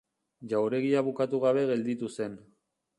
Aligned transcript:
Jauregia 0.53 1.05
bukatu 1.11 1.43
gabe 1.47 1.67
gelditu 1.75 2.13
zen. 2.19 2.45